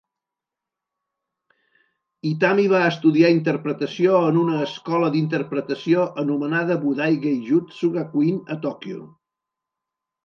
Itami 2.29 2.65
va 2.71 2.79
estudiar 2.93 3.29
interpretació 3.33 4.15
en 4.31 4.39
una 4.45 4.57
escola 4.69 5.11
d'interpretació 5.17 6.07
anomenada 6.25 6.79
Budai 6.87 7.21
Geijutsu 7.27 7.93
Gakuin, 8.01 8.43
a 8.57 8.63
Tòquio. 8.67 9.07